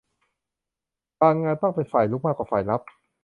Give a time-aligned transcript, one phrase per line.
[1.21, 2.81] บางงานต้องเป็นฝ่ายรุกมากกว่าฝ่ายรับ